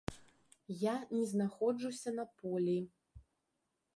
Я 0.93 1.07
не 1.17 1.25
знаходжуся 1.33 2.09
на 2.21 2.25
полі. 2.39 2.79